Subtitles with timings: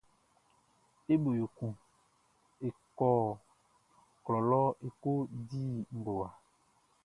[1.13, 1.73] E bo yo kun
[2.67, 2.67] e
[2.97, 3.09] kɔ
[4.23, 5.11] klɔ lɔ e ko
[5.47, 5.63] di
[5.97, 6.27] ngowa.